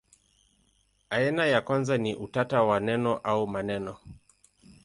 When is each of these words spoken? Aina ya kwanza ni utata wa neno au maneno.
Aina 1.09 1.45
ya 1.45 1.61
kwanza 1.61 1.97
ni 1.97 2.15
utata 2.15 2.63
wa 2.63 2.79
neno 2.79 3.15
au 3.17 3.47
maneno. 3.47 3.97